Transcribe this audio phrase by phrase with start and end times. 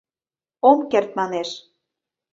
[0.69, 1.49] Ом керт, манеш.